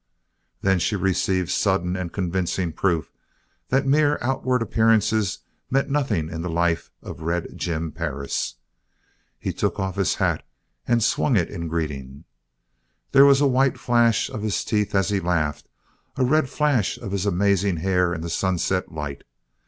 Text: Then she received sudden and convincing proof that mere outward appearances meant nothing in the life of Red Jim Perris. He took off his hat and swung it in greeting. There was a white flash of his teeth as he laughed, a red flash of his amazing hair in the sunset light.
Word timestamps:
Then 0.61 0.79
she 0.79 0.95
received 0.95 1.51
sudden 1.51 1.95
and 1.95 2.11
convincing 2.11 2.73
proof 2.73 3.11
that 3.69 3.85
mere 3.85 4.17
outward 4.19 4.63
appearances 4.63 5.37
meant 5.69 5.91
nothing 5.91 6.27
in 6.27 6.41
the 6.41 6.49
life 6.49 6.89
of 7.03 7.21
Red 7.21 7.55
Jim 7.55 7.91
Perris. 7.91 8.55
He 9.37 9.53
took 9.53 9.79
off 9.79 9.97
his 9.97 10.15
hat 10.15 10.43
and 10.87 11.03
swung 11.03 11.35
it 11.37 11.49
in 11.51 11.67
greeting. 11.67 12.23
There 13.11 13.25
was 13.27 13.41
a 13.41 13.45
white 13.45 13.77
flash 13.79 14.27
of 14.27 14.41
his 14.41 14.65
teeth 14.65 14.95
as 14.95 15.09
he 15.09 15.19
laughed, 15.19 15.67
a 16.15 16.25
red 16.25 16.49
flash 16.49 16.97
of 16.97 17.11
his 17.11 17.27
amazing 17.27 17.77
hair 17.77 18.11
in 18.11 18.21
the 18.21 18.29
sunset 18.31 18.91
light. 18.91 19.23